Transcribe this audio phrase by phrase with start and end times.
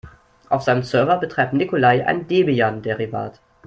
[0.49, 3.39] Auf seinem Server betreibt Nikolai ein Debian-Derivat.